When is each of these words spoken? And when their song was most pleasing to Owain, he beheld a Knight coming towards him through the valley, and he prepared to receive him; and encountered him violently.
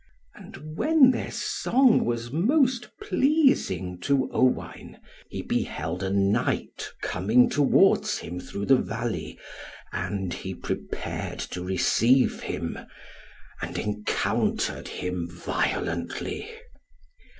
And 0.33 0.75
when 0.77 1.11
their 1.11 1.29
song 1.29 2.05
was 2.05 2.31
most 2.31 2.89
pleasing 2.99 3.99
to 3.99 4.31
Owain, 4.33 4.99
he 5.29 5.43
beheld 5.43 6.01
a 6.01 6.09
Knight 6.09 6.89
coming 7.03 7.47
towards 7.51 8.17
him 8.17 8.39
through 8.39 8.65
the 8.65 8.77
valley, 8.77 9.37
and 9.93 10.33
he 10.33 10.55
prepared 10.55 11.37
to 11.51 11.61
receive 11.63 12.39
him; 12.39 12.79
and 13.61 13.77
encountered 13.77 14.87
him 14.87 15.29
violently. 15.29 16.49